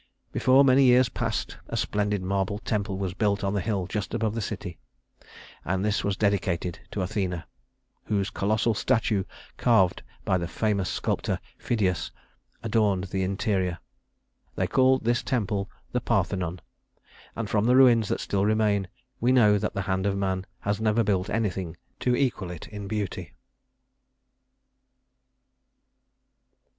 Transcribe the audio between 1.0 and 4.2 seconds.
passed a splendid marble temple was built on the hill just